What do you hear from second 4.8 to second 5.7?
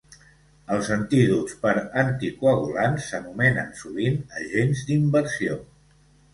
d'inversió.